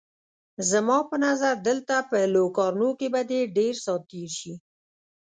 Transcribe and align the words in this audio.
زما 0.69 0.97
په 1.09 1.15
نظر 1.25 1.53
دلته 1.67 1.95
په 2.09 2.17
لوکارنو 2.35 2.89
کې 2.99 3.07
به 3.13 3.21
دې 3.31 3.41
ډېر 3.57 3.73
ساعت 3.85 4.03
تېر 4.11 4.29
شي. 4.39 4.53